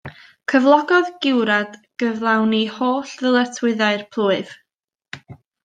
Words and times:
Cyflogodd 0.53 1.11
giwrad 1.25 1.75
gyflawni 2.03 2.63
holl 2.79 3.13
ddyletswyddau'r 3.21 4.05
plwyf. 4.17 4.59